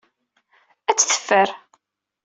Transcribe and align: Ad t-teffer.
Ad 0.89 0.95
t-teffer. 0.97 1.49